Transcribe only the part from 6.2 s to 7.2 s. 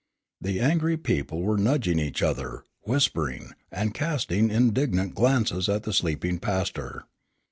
pastor.